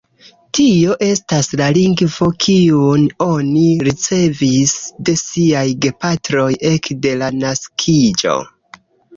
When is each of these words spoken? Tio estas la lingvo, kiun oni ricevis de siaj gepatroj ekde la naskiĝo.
Tio 0.57 0.93
estas 1.07 1.49
la 1.61 1.65
lingvo, 1.75 2.29
kiun 2.45 3.03
oni 3.27 3.67
ricevis 3.89 4.75
de 5.11 5.17
siaj 5.25 5.65
gepatroj 5.87 6.49
ekde 6.73 7.17
la 7.25 7.29
naskiĝo. 7.45 8.39